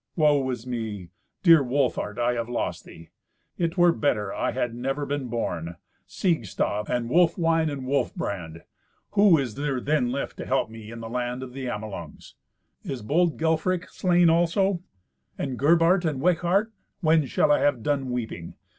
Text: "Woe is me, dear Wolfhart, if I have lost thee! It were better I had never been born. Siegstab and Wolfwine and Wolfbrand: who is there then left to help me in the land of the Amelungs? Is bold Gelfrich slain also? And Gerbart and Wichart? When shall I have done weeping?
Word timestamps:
"Woe 0.15 0.49
is 0.49 0.65
me, 0.65 1.09
dear 1.43 1.61
Wolfhart, 1.61 2.17
if 2.17 2.23
I 2.23 2.33
have 2.33 2.49
lost 2.49 2.85
thee! 2.85 3.09
It 3.59 3.77
were 3.77 3.91
better 3.91 4.33
I 4.33 4.49
had 4.51 4.73
never 4.73 5.05
been 5.05 5.27
born. 5.27 5.75
Siegstab 6.07 6.89
and 6.89 7.07
Wolfwine 7.07 7.69
and 7.71 7.83
Wolfbrand: 7.83 8.63
who 9.11 9.37
is 9.37 9.53
there 9.53 9.79
then 9.79 10.11
left 10.11 10.37
to 10.37 10.47
help 10.47 10.71
me 10.71 10.89
in 10.89 11.01
the 11.01 11.07
land 11.09 11.43
of 11.43 11.53
the 11.53 11.67
Amelungs? 11.67 12.33
Is 12.83 13.03
bold 13.03 13.37
Gelfrich 13.37 13.89
slain 13.89 14.27
also? 14.27 14.81
And 15.37 15.59
Gerbart 15.59 16.03
and 16.03 16.19
Wichart? 16.19 16.71
When 17.01 17.27
shall 17.27 17.51
I 17.51 17.59
have 17.59 17.83
done 17.83 18.09
weeping? 18.09 18.55